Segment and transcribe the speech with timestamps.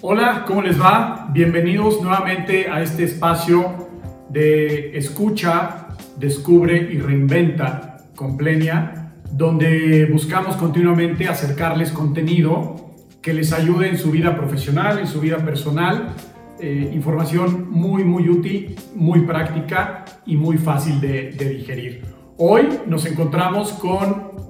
[0.00, 1.28] Hola, ¿cómo les va?
[1.32, 3.88] Bienvenidos nuevamente a este espacio
[4.28, 13.88] de escucha, descubre y reinventa con Plenia, donde buscamos continuamente acercarles contenido que les ayude
[13.88, 16.14] en su vida profesional, en su vida personal,
[16.60, 22.04] eh, información muy, muy útil, muy práctica y muy fácil de, de digerir.
[22.36, 24.47] Hoy nos encontramos con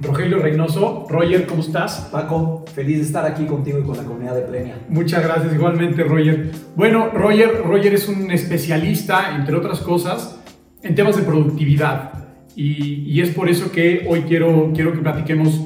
[0.00, 1.06] Rogelio Reynoso.
[1.08, 2.08] Roger, ¿cómo estás?
[2.12, 4.78] Paco, feliz de estar aquí contigo y con la comunidad de Plenia.
[4.88, 6.50] Muchas gracias, igualmente, Roger.
[6.74, 10.38] Bueno, Roger, Roger es un especialista, entre otras cosas,
[10.82, 12.12] en temas de productividad.
[12.54, 15.60] Y, es por eso que hoy quiero, quiero que platiquemos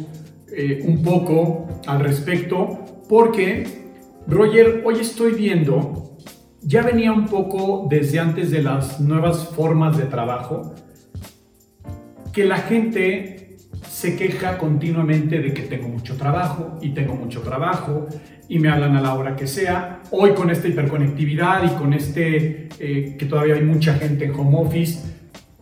[0.53, 3.65] eh, un poco al respecto, porque,
[4.27, 6.17] Roger, hoy estoy viendo,
[6.63, 10.75] ya venía un poco desde antes de las nuevas formas de trabajo,
[12.33, 13.40] que la gente
[13.89, 18.07] se queja continuamente de que tengo mucho trabajo y tengo mucho trabajo
[18.49, 20.03] y me hablan a la hora que sea.
[20.11, 24.59] Hoy con esta hiperconectividad y con este eh, que todavía hay mucha gente en home
[24.59, 25.01] office,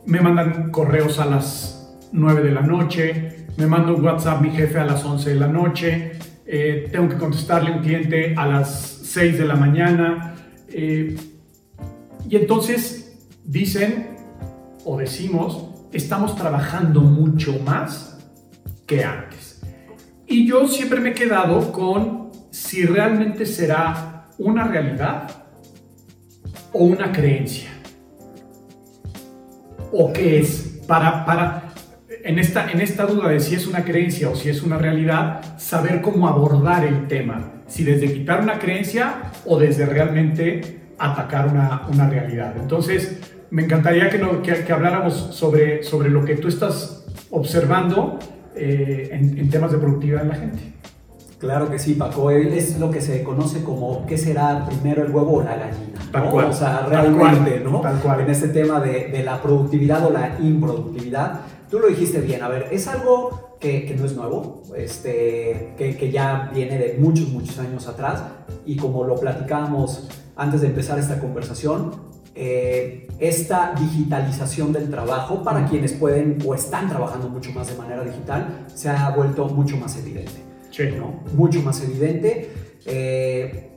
[0.07, 4.79] me mandan correos a las 9 de la noche, me manda un WhatsApp mi jefe
[4.79, 6.13] a las 11 de la noche,
[6.47, 10.35] eh, tengo que contestarle a un cliente a las 6 de la mañana.
[10.71, 11.17] Eh,
[12.29, 14.17] y entonces dicen
[14.85, 18.19] o decimos, estamos trabajando mucho más
[18.87, 19.61] que antes.
[20.27, 25.31] Y yo siempre me he quedado con si realmente será una realidad
[26.73, 27.71] o una creencia.
[29.93, 30.81] ¿O qué es?
[30.87, 31.73] Para, para
[32.25, 35.59] en, esta, en esta duda de si es una creencia o si es una realidad,
[35.59, 37.53] saber cómo abordar el tema.
[37.67, 42.55] Si desde quitar una creencia o desde realmente atacar una, una realidad.
[42.59, 43.19] Entonces,
[43.51, 48.19] me encantaría que, no, que, que habláramos sobre, sobre lo que tú estás observando
[48.55, 50.75] eh, en, temas de productividad en la gente.
[51.39, 52.31] Claro que sí, Paco.
[52.31, 56.01] Es lo que se conoce como qué será primero el huevo o la gallina.
[56.11, 56.47] Tal cual.
[56.47, 57.81] O sea, realmente, ¿no?
[57.81, 58.21] Tal cual.
[58.23, 61.41] En este tema de, de, la productividad o la improductividad.
[61.71, 62.43] Tú lo dijiste bien.
[62.43, 66.97] A ver, es algo que, que no es nuevo, este, que, que, ya viene de
[66.99, 68.25] muchos, muchos años atrás.
[68.67, 71.93] Y como lo platicábamos antes de empezar esta conversación,
[72.41, 78.05] eh, esta digitalización del trabajo para quienes pueden o están trabajando mucho más de manera
[78.05, 80.45] digital se ha vuelto mucho más evidente.
[80.71, 80.85] Sí.
[80.97, 81.25] ¿no?
[81.35, 82.49] Mucho más evidente.
[82.87, 83.73] Eh,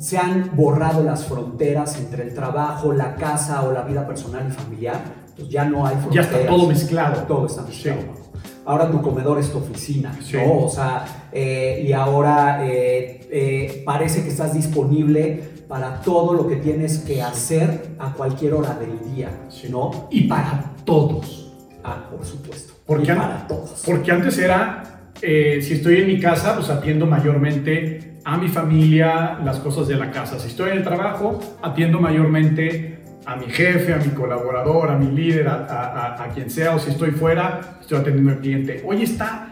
[0.00, 4.50] se han borrado las fronteras entre el trabajo, la casa o la vida personal y
[4.50, 5.00] familiar.
[5.28, 6.30] Entonces ya no hay fronteras.
[6.32, 7.22] Ya está todo mezclado.
[7.28, 8.00] Todo está mezclado.
[8.66, 10.64] Ahora tu comedor es tu oficina, ¿no?
[10.64, 12.60] O sea, eh, y ahora
[13.84, 19.14] parece que estás disponible para todo lo que tienes que hacer a cualquier hora del
[19.14, 19.30] día,
[19.70, 20.08] ¿no?
[20.10, 21.52] Y para todos.
[21.84, 22.72] Ah, por supuesto.
[22.86, 23.82] Porque, para todos.
[23.84, 29.38] Porque antes era, eh, si estoy en mi casa, pues atiendo mayormente a mi familia,
[29.44, 30.38] las cosas de la casa.
[30.38, 35.10] Si estoy en el trabajo, atiendo mayormente a mi jefe, a mi colaborador, a mi
[35.10, 38.82] líder, a, a quien sea, o si estoy fuera, estoy atendiendo al cliente.
[38.86, 39.47] Hoy está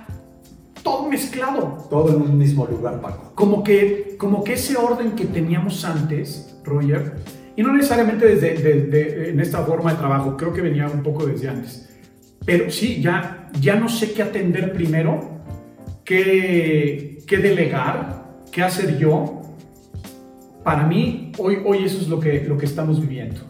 [0.86, 1.78] todo mezclado.
[1.90, 3.32] Todo en un mismo lugar, Paco.
[3.34, 7.16] Como que, como que ese orden que teníamos antes, Roger,
[7.56, 11.48] y no necesariamente desde en esta forma de trabajo, creo que venía un poco desde
[11.48, 11.88] antes.
[12.44, 15.42] Pero sí, ya, ya no sé qué atender primero,
[16.04, 19.42] qué, qué delegar, qué hacer yo.
[20.62, 23.40] Para mí, hoy, hoy eso es lo que, lo que estamos viviendo.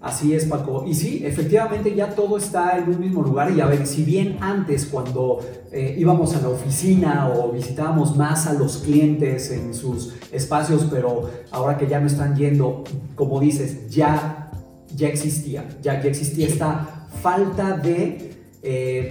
[0.00, 0.84] Así es, Paco.
[0.86, 3.50] Y sí, efectivamente ya todo está en un mismo lugar.
[3.52, 5.40] Y a ver, si bien antes cuando
[5.72, 11.28] eh, íbamos a la oficina o visitábamos más a los clientes en sus espacios, pero
[11.50, 12.84] ahora que ya no están yendo,
[13.14, 14.50] como dices, ya,
[14.94, 18.32] ya existía, ya, ya existía esta falta de...
[18.62, 19.10] Eh,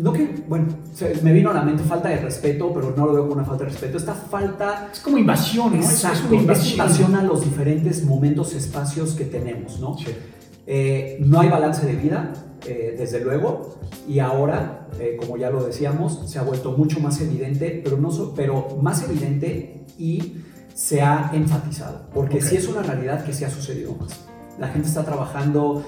[0.00, 0.68] no que, bueno,
[1.22, 3.64] me vino a la mente falta de respeto, pero no lo veo como una falta
[3.64, 3.98] de respeto.
[3.98, 4.90] Esta falta...
[4.92, 5.80] Es como invasión, ¿no?
[5.80, 7.14] es, una invasión.
[7.14, 9.96] a los diferentes momentos, espacios que tenemos, ¿no?
[10.66, 12.32] Eh, no hay balance de vida,
[12.66, 17.20] eh, desde luego, y ahora, eh, como ya lo decíamos, se ha vuelto mucho más
[17.20, 20.36] evidente, pero, no pero más evidente y
[20.74, 24.20] se ha enfatizado, porque sí es una realidad que sí ha sucedido más.
[24.58, 25.84] La gente está trabajando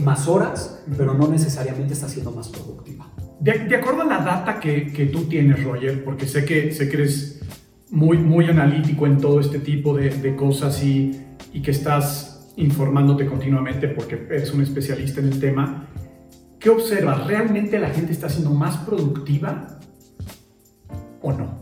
[0.00, 3.12] más horas, pero no necesariamente está siendo más productiva.
[3.42, 6.96] De, acuerdo a la data que, que, tú tienes, Roger, porque sé que, sé que
[6.96, 7.40] eres
[7.90, 11.20] muy, muy analítico en todo este tipo de, de cosas y,
[11.52, 15.88] y, que estás informándote continuamente porque eres un especialista en el tema,
[16.60, 17.26] ¿qué observas?
[17.26, 19.80] ¿Realmente la gente está siendo más productiva
[21.20, 21.58] o no?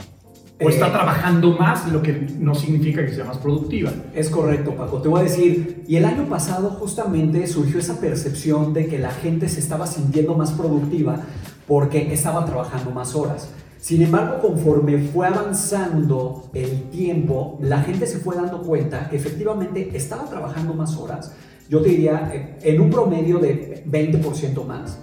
[0.62, 3.90] ¿O está eh, trabajando más, lo que no significa que sea más productiva?
[4.14, 5.00] Es correcto, Paco.
[5.00, 9.12] Te voy a decir, y el año pasado justamente surgió esa percepción de que la
[9.12, 11.24] gente se estaba sintiendo más productiva
[11.66, 13.48] porque estaban trabajando más horas.
[13.80, 19.90] Sin embargo, conforme fue avanzando el tiempo, la gente se fue dando cuenta que efectivamente
[19.94, 21.32] estaba trabajando más horas.
[21.68, 24.98] Yo te diría, eh, en un promedio de 20% más.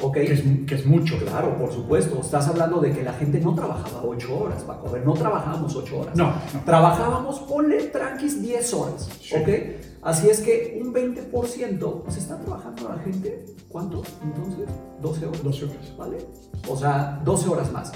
[0.00, 0.14] ¿Ok?
[0.14, 1.18] Que es, que es, mucho.
[1.18, 2.20] Claro, por supuesto.
[2.20, 4.88] Estás hablando de que la gente no trabajaba 8 horas, Paco.
[4.88, 6.16] A ver, no trabajábamos 8 horas.
[6.16, 6.32] No,
[6.64, 9.08] Trabajábamos, ponle tranquis 10 horas.
[9.34, 9.48] ¿Ok?
[10.04, 13.46] Así es que un 20% pues está trabajando la gente.
[13.68, 14.02] ¿Cuánto?
[14.22, 14.68] Entonces,
[15.00, 15.42] 12 horas.
[15.42, 15.96] 12 horas.
[15.96, 16.18] ¿Vale?
[16.68, 17.92] O sea, 12 horas más.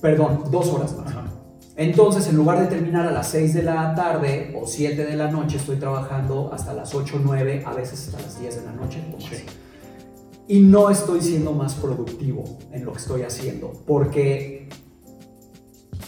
[0.00, 1.14] Perdón, dos horas más.
[1.76, 5.30] Entonces, en lugar de terminar a las 6 de la tarde o 7 de la
[5.30, 9.02] noche, estoy trabajando hasta las 8, 9, a veces hasta las 10 de la noche.
[10.46, 14.68] Y no estoy siendo más productivo en lo que estoy haciendo, porque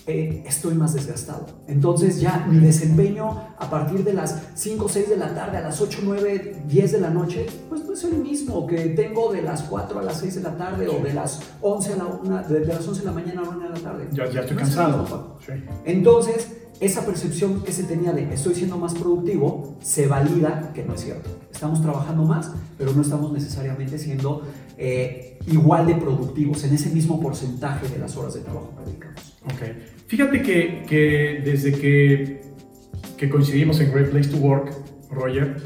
[0.07, 1.47] eh, estoy más desgastado.
[1.69, 5.61] Entonces ya mi desempeño a partir de las 5 o 6 de la tarde a
[5.61, 9.43] las 8, 9, 10 de la noche, pues no es el mismo que tengo de
[9.43, 12.43] las 4 a las 6 de la tarde o de las 11 a la 1,
[12.49, 14.09] de, las 11 de la mañana a la 1 de la tarde.
[14.13, 15.39] Ya, ya estoy cansado.
[15.85, 16.49] Entonces,
[16.81, 21.03] esa percepción que se tenía de estoy siendo más productivo se valida que no es
[21.03, 21.31] cierto.
[21.53, 24.43] Estamos trabajando más, pero no estamos necesariamente siendo
[24.85, 29.39] eh, igual de productivos en ese mismo porcentaje de las horas de trabajo que dedicamos.
[29.45, 29.63] Ok.
[30.09, 32.43] Fíjate que, que desde que,
[33.17, 34.73] que, coincidimos en Great Place to Work,
[35.09, 35.63] Roger,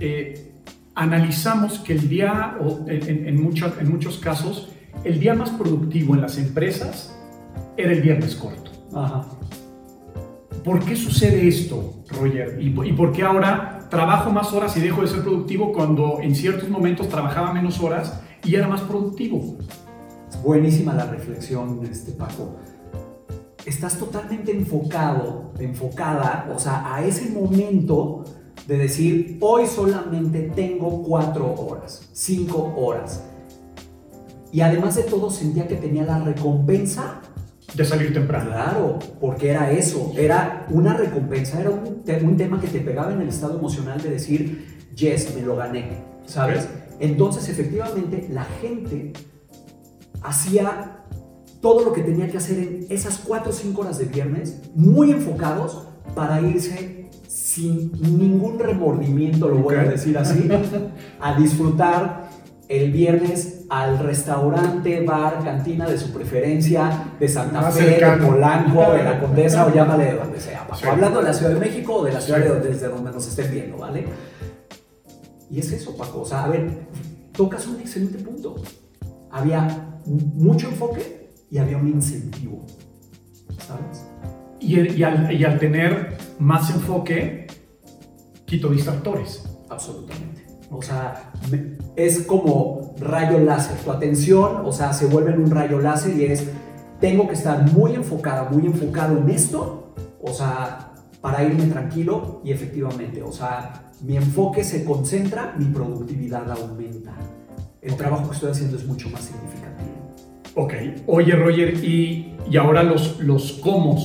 [0.00, 0.52] eh,
[0.94, 4.70] analizamos que el día, o en, en, muchos, en muchos casos,
[5.02, 7.18] el día más productivo en las empresas
[7.78, 8.70] era el viernes corto.
[8.94, 9.30] Ajá.
[10.62, 12.58] ¿Por qué sucede esto, Roger?
[12.60, 16.34] ¿Y, ¿Y, por qué ahora trabajo más horas y dejo de ser productivo cuando en
[16.34, 19.56] ciertos momentos trabajaba menos horas y era más productivo?
[20.42, 22.56] Buenísima la reflexión, este Paco
[23.66, 28.24] estás totalmente enfocado, enfocada, o sea, a ese momento
[28.66, 33.22] de decir, hoy solamente tengo cuatro horas, cinco horas.
[34.52, 37.20] Y además de todo sentía que tenía la recompensa.
[37.74, 38.50] De salir temprano.
[38.50, 43.22] Claro, porque era eso, era una recompensa, era un, un tema que te pegaba en
[43.22, 45.88] el estado emocional de decir, yes, me lo gané,
[46.26, 46.68] ¿sabes?
[47.02, 49.12] Entonces, efectivamente, la gente
[50.22, 50.98] hacía
[51.60, 55.10] todo lo que tenía que hacer en esas 4 o 5 horas de viernes, muy
[55.10, 60.48] enfocados para irse sin ningún remordimiento, lo voy a decir así,
[61.20, 62.30] a disfrutar
[62.68, 69.02] el viernes al restaurante, bar, cantina de su preferencia, de Santa Fe, de Polanco, de
[69.02, 70.68] la Condesa o llámale de donde sea.
[70.88, 73.78] Hablando de la Ciudad de México o de la ciudad desde donde nos estén viendo,
[73.78, 74.06] ¿vale?
[75.52, 76.22] Y es eso, Paco.
[76.22, 76.88] O sea, a ver,
[77.32, 78.56] tocas un excelente punto.
[79.30, 82.64] Había mucho enfoque y había un incentivo,
[83.58, 84.06] ¿sabes?
[84.58, 87.46] Y, y, al, tener más enfoque,
[88.46, 89.44] quito distractores.
[89.68, 90.46] Absolutamente.
[90.70, 91.32] O sea,
[91.96, 93.76] es como rayo láser.
[93.76, 96.48] Tu atención, o sea, se vuelve en un rayo láser y es,
[96.98, 102.52] tengo que estar muy enfocada, muy enfocado en esto, o sea, para irme tranquilo y
[102.52, 107.12] efectivamente, o sea, mi enfoque se concentra, mi productividad aumenta.
[107.80, 110.12] El trabajo que estoy haciendo es mucho más significativo.
[110.54, 110.74] Ok,
[111.06, 113.98] oye Roger, y, y ahora los, los cómo,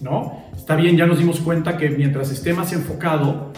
[0.00, 0.44] ¿no?
[0.56, 3.52] Está bien, ya nos dimos cuenta que mientras esté más enfocado,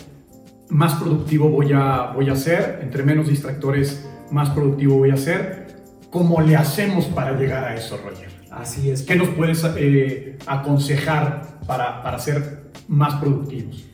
[0.68, 5.66] más productivo voy a, voy a ser, entre menos distractores, más productivo voy a ser.
[6.10, 8.28] ¿Cómo le hacemos para llegar a eso, Roger?
[8.50, 9.02] Así es.
[9.02, 13.84] ¿Qué nos puedes eh, aconsejar para, para ser más productivos?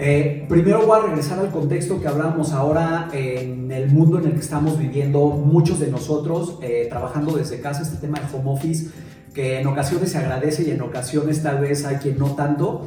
[0.00, 4.32] Eh, primero voy a regresar al contexto que hablamos ahora en el mundo en el
[4.34, 8.90] que estamos viviendo muchos de nosotros, eh, trabajando desde casa, este tema de home office,
[9.34, 12.86] que en ocasiones se agradece y en ocasiones tal vez hay quien no tanto,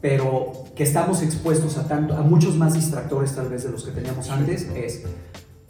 [0.00, 3.92] pero que estamos expuestos a, tanto, a muchos más distractores tal vez de los que
[3.92, 5.04] teníamos antes, es,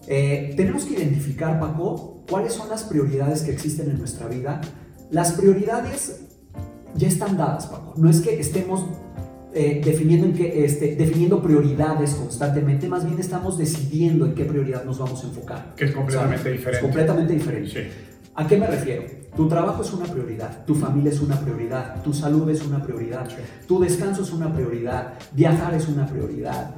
[0.07, 4.62] eh, tenemos que identificar, Paco, cuáles son las prioridades que existen en nuestra vida.
[5.11, 6.21] Las prioridades
[6.95, 7.92] ya están dadas, Paco.
[7.99, 8.87] No es que estemos
[9.59, 14.85] eh, definiendo, en qué, este, definiendo prioridades constantemente, más bien estamos decidiendo en qué prioridad
[14.85, 15.75] nos vamos a enfocar.
[15.75, 16.77] Que es completamente diferente.
[16.77, 17.91] Es completamente diferente.
[18.37, 19.03] ¿A qué me refiero?
[19.37, 23.29] Tu trabajo es una prioridad, tu familia es una prioridad, tu salud es una prioridad,
[23.67, 26.77] tu descanso es una prioridad, viajar es una prioridad,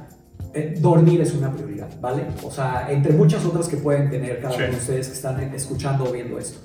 [0.51, 2.25] eh, dormir es una prioridad, ¿vale?
[2.41, 6.05] O sea, entre muchas otras que pueden tener cada uno de ustedes que están escuchando
[6.05, 6.59] o viendo esto.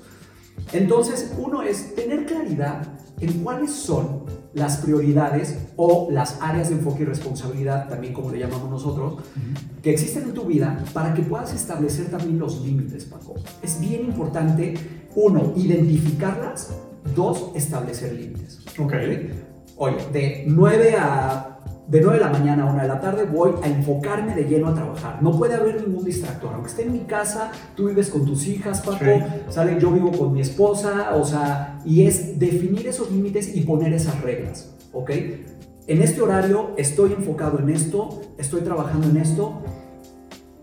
[0.73, 2.87] Entonces, uno es tener claridad
[3.19, 8.39] en cuáles son las prioridades o las áreas de enfoque y responsabilidad, también como le
[8.39, 9.17] llamamos nosotros,
[9.81, 13.35] que existen en tu vida para que puedas establecer también los límites, Paco.
[13.61, 14.73] Es bien importante,
[15.15, 16.71] uno, identificarlas,
[17.15, 18.59] dos, establecer límites.
[18.79, 18.93] Ok.
[19.77, 21.56] Oye, de 9 a
[21.87, 24.67] de 9 de la mañana a 1 de la tarde voy a enfocarme de lleno
[24.67, 25.21] a trabajar.
[25.21, 26.53] No puede haber ningún distractor.
[26.53, 29.05] Aunque esté en mi casa, tú vives con tus hijas, Paco,
[29.49, 33.93] sale, yo vivo con mi esposa, o sea, y es definir esos límites y poner
[33.93, 35.11] esas reglas, ¿ok?
[35.87, 39.61] En este horario estoy enfocado en esto, estoy trabajando en esto,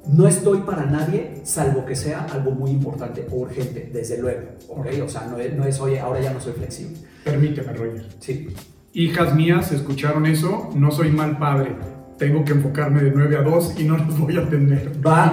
[0.06, 4.86] no estoy para nadie, salvo que sea algo muy importante o urgente, desde luego, ¿ok?
[5.02, 6.98] O sea, no es, no es, oye, ahora ya no soy flexible.
[7.24, 8.06] Permíteme, Roger.
[8.20, 8.46] Sí
[8.94, 11.76] hijas mías escucharon eso, no soy mal padre.
[12.16, 14.92] Tengo que enfocarme de 9 a 2 y no los voy a atender.
[15.04, 15.32] Va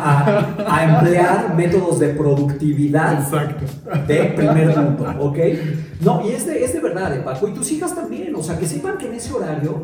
[0.67, 3.65] a, emplear métodos de productividad Exacto.
[4.07, 5.37] de primer punto, ¿ok?
[6.01, 7.47] No, y es de, es de verdad, eh, Paco.
[7.47, 9.83] Y tus hijas también, o sea, que sepan que en ese horario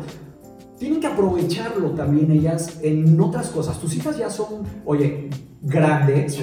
[0.78, 3.78] tienen que aprovecharlo también ellas en otras cosas.
[3.78, 5.30] Tus hijas ya son, oye,
[5.62, 6.38] grandes,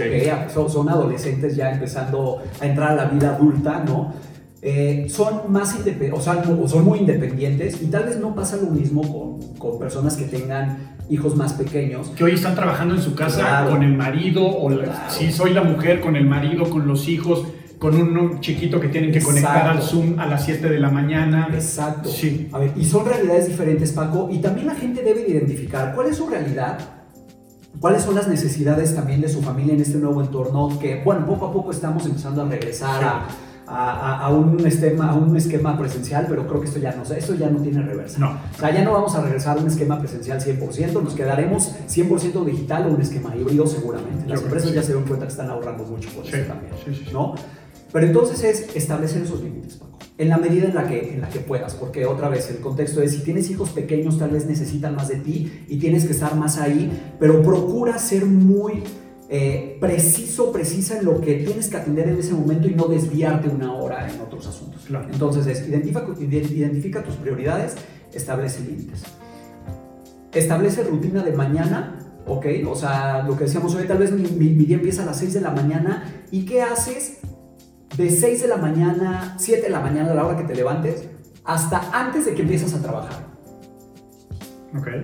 [0.54, 4.14] son, son adolescentes ya empezando a entrar a la vida adulta, ¿no?
[4.68, 5.78] Eh, son más
[6.12, 10.16] o sea, son muy independientes y tal vez no pasa lo mismo con, con, personas
[10.16, 12.10] que tengan hijos más pequeños.
[12.16, 14.72] Que hoy están trabajando en su casa con el marido, o
[15.08, 17.46] si soy la mujer, con el marido, con los hijos,
[17.78, 21.48] con un chiquito que tienen que conectar al Zoom a las 7 de la mañana.
[21.54, 22.10] Exacto.
[22.10, 22.50] Sí.
[22.52, 26.18] A ver, y son realidades diferentes, Paco, y también la gente debe identificar cuál es
[26.18, 26.80] su realidad
[27.80, 31.48] cuáles son las necesidades también de su familia en este nuevo entorno que, bueno, poco
[31.48, 33.28] a poco estamos empezando a regresar a
[33.68, 37.50] a, un esquema, a un esquema presencial, pero creo que esto ya no, esto ya
[37.50, 38.20] no tiene reversa.
[38.20, 38.32] No.
[38.32, 42.46] O sea, ya no vamos a regresar a un esquema presencial 100%, nos quedaremos 100%
[42.46, 44.28] digital o un esquema híbrido seguramente.
[44.28, 46.74] Las empresas ya se dan cuenta que están ahorrando mucho por eso también,
[47.12, 47.36] ¿no?
[47.92, 51.30] Pero entonces es establecer esos límites, Paco, en la medida en la, que, en la
[51.30, 54.96] que puedas, porque otra vez el contexto es, si tienes hijos pequeños tal vez necesitan
[54.96, 58.84] más de ti y tienes que estar más ahí, pero procura ser muy
[59.28, 63.50] eh, preciso, precisa en lo que tienes que atender en ese momento y no desviarte
[63.50, 64.86] una hora en otros asuntos.
[65.12, 67.76] Entonces es, identifica, identifica tus prioridades,
[68.14, 69.04] establece límites.
[70.32, 72.46] Establece rutina de mañana, ¿ok?
[72.68, 75.34] O sea, lo que decíamos hoy, tal vez mi, mi día empieza a las 6
[75.34, 77.18] de la mañana y ¿qué haces
[77.98, 81.06] de 6 de la mañana, 7 de la mañana, a la hora que te levantes,
[81.44, 83.25] hasta antes de que empiezas a trabajar?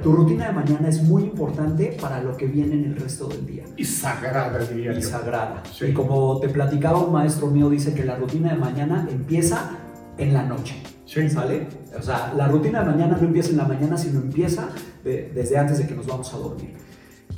[0.01, 3.46] Tu rutina de mañana es muy importante para lo que viene en el resto del
[3.46, 3.63] día.
[3.78, 5.63] Y sagrada, diría y sagrada.
[5.80, 9.78] Y como te platicaba un maestro mío, dice que la rutina de mañana empieza
[10.18, 10.75] en la noche.
[11.06, 11.30] Sí.
[11.30, 11.68] ¿Sale?
[11.98, 14.70] O sea, la rutina de mañana no empieza en la mañana, sino empieza
[15.04, 16.74] desde antes de que nos vamos a dormir.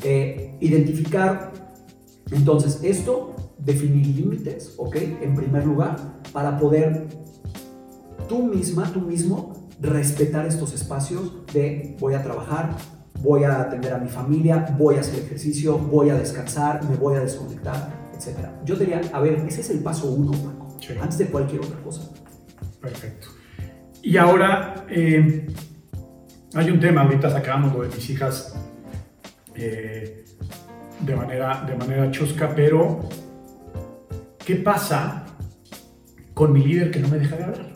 [0.03, 1.51] Eh, identificar,
[2.31, 4.95] entonces, esto, definir límites, ¿ok?
[5.21, 5.97] En primer lugar,
[6.31, 7.07] para poder
[8.27, 12.75] tú misma, tú mismo, respetar estos espacios de voy a trabajar,
[13.21, 17.15] voy a atender a mi familia, voy a hacer ejercicio, voy a descansar, me voy
[17.15, 18.37] a desconectar, etc.
[18.65, 22.09] Yo diría, a ver, ese es el paso uno, Paco, antes de cualquier otra cosa.
[22.81, 23.27] Perfecto.
[24.01, 25.47] Y ahora, eh,
[26.53, 28.53] hay un tema, ahorita sacamos lo de mis hijas
[29.55, 30.25] eh,
[30.99, 32.99] de, manera, de manera chusca, pero
[34.45, 35.25] ¿qué pasa
[36.33, 37.72] con mi líder que no me deja de hablar?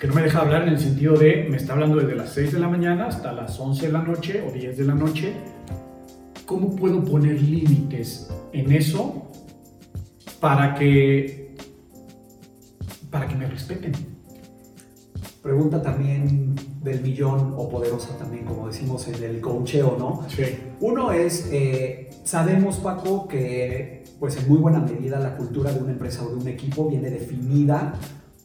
[0.00, 2.52] Que no me deja hablar en el sentido de, me está hablando desde las 6
[2.52, 5.34] de la mañana hasta las 11 de la noche o 10 de la noche.
[6.46, 9.30] ¿Cómo puedo poner límites en eso
[10.40, 11.54] para que,
[13.10, 13.92] para que me respeten?
[15.42, 20.26] Pregunta también del millón o poderosa también, como decimos en el coacheo, ¿no?
[20.30, 20.44] Sí.
[20.80, 25.92] Uno es, eh, sabemos Paco que pues en muy buena medida la cultura de una
[25.92, 27.94] empresa o de un equipo viene definida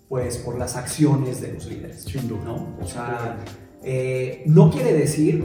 [0.09, 2.03] pues por las acciones de los líderes.
[2.03, 2.43] Sin duda.
[2.45, 2.77] ¿no?
[2.81, 3.37] O sea,
[3.83, 5.43] eh, no quiere decir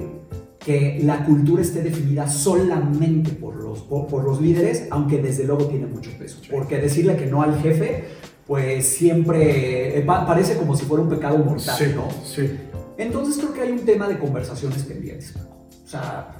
[0.59, 5.87] que la cultura esté definida solamente por los, por, los líderes, aunque desde luego tiene
[5.87, 6.39] mucho peso.
[6.51, 8.05] Porque decirle que no al jefe,
[8.47, 12.09] pues siempre eh, parece como si fuera un pecado mortal, sí, ¿no?
[12.25, 12.51] Sí.
[12.99, 15.35] Entonces creo que hay un tema de conversaciones pendientes.
[15.37, 16.37] O sea,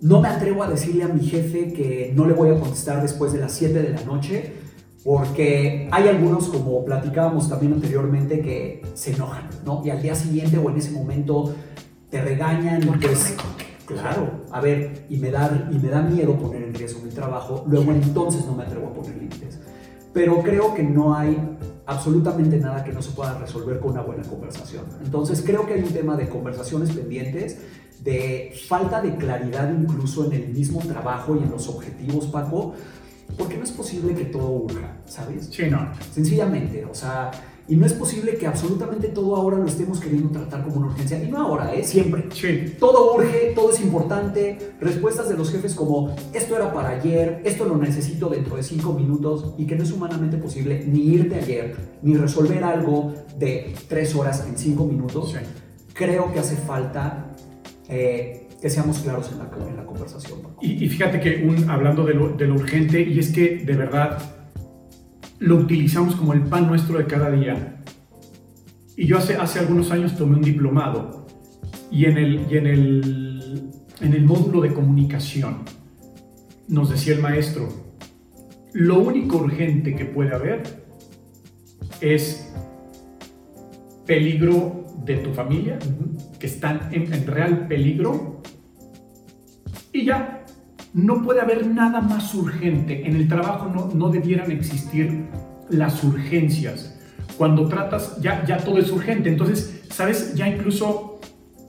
[0.00, 3.32] no me atrevo a decirle a mi jefe que no le voy a contestar después
[3.32, 4.52] de las 7 de la noche,
[5.06, 9.80] porque hay algunos, como platicábamos también anteriormente, que se enojan, ¿no?
[9.84, 11.54] Y al día siguiente o en ese momento
[12.10, 12.80] te regañan.
[13.00, 13.36] Pues,
[13.86, 17.62] claro, a ver, y me, da, y me da miedo poner en riesgo mi trabajo,
[17.68, 19.60] luego entonces no me atrevo a poner límites.
[20.12, 21.38] Pero creo que no hay
[21.86, 24.86] absolutamente nada que no se pueda resolver con una buena conversación.
[25.04, 27.58] Entonces creo que hay un tema de conversaciones pendientes,
[28.02, 32.74] de falta de claridad incluso en el mismo trabajo y en los objetivos, Paco,
[33.36, 35.48] porque no es posible que todo urja, ¿sabes?
[35.50, 35.88] Sí, no.
[36.12, 37.30] Sencillamente, o sea,
[37.68, 41.22] y no es posible que absolutamente todo ahora lo estemos queriendo tratar como una urgencia.
[41.22, 41.82] Y no ahora, ¿eh?
[41.82, 42.26] Siempre.
[42.32, 42.76] Sí.
[42.78, 44.74] Todo urge, todo es importante.
[44.80, 48.92] Respuestas de los jefes como, esto era para ayer, esto lo necesito dentro de cinco
[48.92, 54.14] minutos, y que no es humanamente posible ni irte ayer, ni resolver algo de tres
[54.14, 55.32] horas en cinco minutos.
[55.32, 55.38] Sí.
[55.92, 57.34] Creo que hace falta
[57.88, 60.40] eh, que seamos claros en la, en la conversación.
[60.60, 63.74] Y, y, fíjate que un, hablando de lo, de lo urgente, y es que de
[63.74, 64.18] verdad
[65.38, 67.82] lo utilizamos como el pan nuestro de cada día.
[68.96, 71.26] Y yo hace, hace algunos años tomé un diplomado
[71.90, 73.70] y en el, y en el,
[74.00, 75.58] en el módulo de comunicación
[76.68, 77.68] nos decía el maestro,
[78.72, 80.62] lo único urgente que puede haber
[82.00, 82.52] es
[84.06, 85.78] peligro de tu familia,
[86.38, 88.35] que están en, en real peligro,
[89.96, 90.44] y ya,
[90.94, 93.06] no puede haber nada más urgente.
[93.06, 95.24] En el trabajo no, no debieran existir
[95.68, 96.98] las urgencias.
[97.36, 99.28] Cuando tratas, ya, ya todo es urgente.
[99.28, 100.34] Entonces, ¿sabes?
[100.34, 101.20] Ya incluso,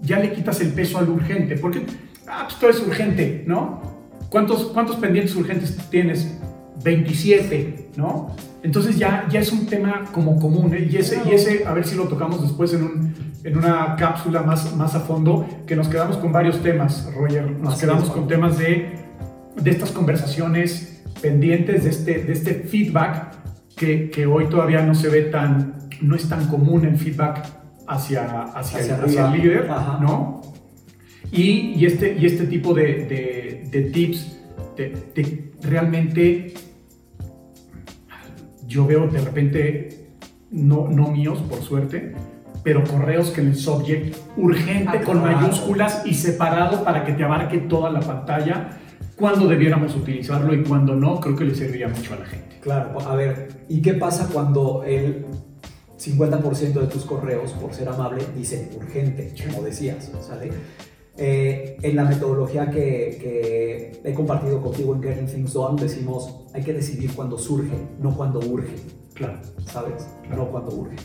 [0.01, 1.57] ya le quitas el peso al urgente.
[1.57, 1.85] Porque,
[2.27, 3.81] ah, pues todo es urgente, ¿no?
[4.29, 6.37] ¿Cuántos, cuántos pendientes urgentes tienes?
[6.83, 8.35] 27, ¿no?
[8.63, 10.73] Entonces ya, ya es un tema como común.
[10.73, 10.87] ¿eh?
[10.91, 13.13] Y, ese, y ese, a ver si lo tocamos después en, un,
[13.43, 17.51] en una cápsula más, más a fondo, que nos quedamos con varios temas, Roger.
[17.51, 19.07] Nos Así quedamos es, con temas de
[19.61, 23.35] de estas conversaciones pendientes, de este, de este feedback
[23.75, 27.47] que, que, hoy todavía no se ve tan, no es tan común el feedback
[27.87, 29.99] hacia, hacia, Hacia el, hacia el líder, Ajá.
[30.01, 30.41] ¿no?
[31.31, 34.37] Y, y este, y este tipo de, de, de tips
[34.77, 36.53] de realmente
[38.67, 40.07] yo veo de repente,
[40.51, 42.13] no, no míos por suerte,
[42.67, 47.59] pero correos que en el subject urgente con mayúsculas y separado para que te abarque
[47.59, 48.77] toda la pantalla
[49.15, 52.57] cuando debiéramos utilizarlo y cuando no, creo que le serviría mucho a la gente.
[52.59, 55.25] Claro, a ver, ¿y qué pasa cuando el
[55.97, 60.51] 50% de tus correos, por ser amable, dice urgente, como decías, ¿sale?
[61.15, 66.63] Eh, en la metodología que, que he compartido contigo en Getting Things Done, decimos, hay
[66.63, 68.75] que decidir cuando surge, no cuando urge,
[69.13, 69.39] Claro.
[69.65, 70.05] ¿sabes?
[70.23, 70.43] Claro.
[70.43, 70.97] No cuando urge.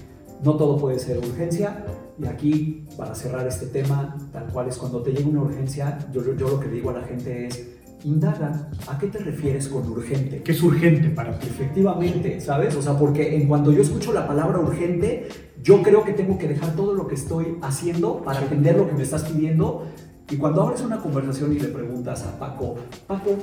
[0.45, 1.85] No todo puede ser urgencia.
[2.19, 6.23] Y aquí, para cerrar este tema, tal cual es cuando te llega una urgencia, yo,
[6.35, 7.69] yo lo que digo a la gente es,
[8.05, 10.43] indaga, ¿a qué te refieres con urgente?
[10.43, 11.47] ¿Qué es urgente para ti?
[11.47, 12.75] Efectivamente, ¿sabes?
[12.75, 15.29] O sea, porque en cuanto yo escucho la palabra urgente,
[15.63, 18.95] yo creo que tengo que dejar todo lo que estoy haciendo para atender lo que
[18.95, 19.87] me estás pidiendo.
[20.31, 22.77] Y cuando abres una conversación y le preguntas a Paco,
[23.07, 23.37] Paco,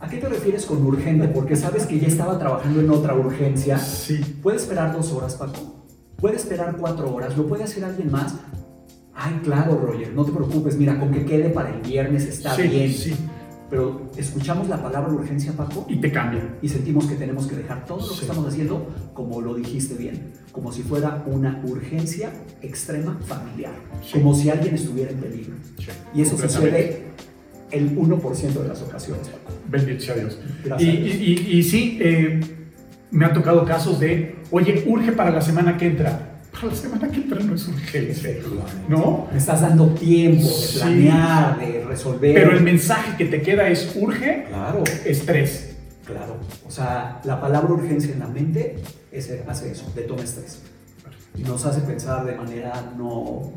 [0.00, 1.28] ¿a qué te refieres con urgente?
[1.28, 3.78] Porque sabes que ya estaba trabajando en otra urgencia.
[3.78, 5.85] Sí, ¿Puede esperar dos horas, Paco?
[6.18, 7.36] ¿Puede esperar cuatro horas?
[7.36, 8.34] ¿Lo puede hacer alguien más?
[9.14, 10.76] Ay, claro, Roger, no te preocupes.
[10.76, 12.92] Mira, con que quede para el viernes está sí, bien.
[12.92, 13.14] sí.
[13.68, 16.54] Pero escuchamos la palabra urgencia, Paco, Y te cambia.
[16.62, 18.20] y sentimos que tenemos que dejar todo lo que Sí.
[18.22, 22.30] estamos haciendo como lo dijiste bien, como si fuera una urgencia
[22.62, 23.72] extrema familiar,
[24.04, 24.12] Sí.
[24.12, 25.54] como si alguien estuviera en peligro.
[25.78, 27.06] Sí, Y eso sucede
[27.72, 29.52] el 1% de las ocasiones, Paco.
[29.68, 30.38] Bendito sea Dios.
[30.40, 30.94] Y, Gracias.
[30.94, 30.98] y,
[31.52, 32.40] y- y sí, eh,
[33.10, 36.32] me han tocado casos de, oye, urge para la semana que entra.
[36.52, 38.30] Para la semana que entra no es urgencia,
[38.88, 39.28] ¿no?
[39.30, 40.78] Me estás dando tiempo de Sí.
[40.78, 42.34] planear, de resolver.
[42.34, 45.76] Pero el mensaje que te queda es urge, Claro, estrés.
[46.04, 46.36] claro.
[46.66, 48.76] O sea, la palabra urgencia en la mente
[49.12, 50.62] es, hace eso, detona estrés.
[51.36, 53.52] Y nos hace pensar de manera no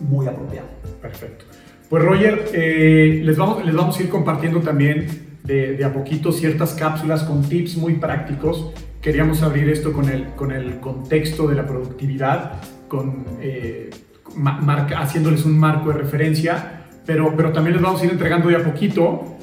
[0.00, 0.68] muy apropiada.
[1.00, 1.46] Perfecto.
[1.88, 6.32] Pues Roger, eh, les, vamos, les vamos a ir compartiendo también de, de a poquito
[6.32, 8.72] ciertas cápsulas con tips muy prácticos.
[9.00, 12.54] Queríamos abrir esto con el, con el contexto de la productividad,
[12.88, 13.90] con, eh,
[14.34, 18.56] marca- haciéndoles un marco de referencia, pero, pero también les vamos a ir entregando de
[18.56, 19.36] a poquito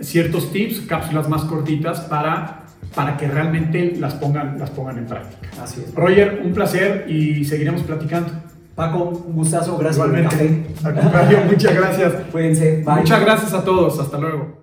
[0.00, 5.48] ciertos tips, cápsulas más cortitas para, para que realmente las pongan, las pongan en práctica.
[5.60, 5.92] Así es.
[5.94, 8.30] Roger, un placer y seguiremos platicando.
[8.76, 10.70] Paco, un gustazo, gracias por el Igualmente.
[10.76, 10.86] café.
[10.88, 12.12] Al contrario, muchas gracias.
[12.30, 12.94] Cuídense, bye.
[13.00, 13.98] Muchas gracias a todos.
[13.98, 14.57] Hasta luego.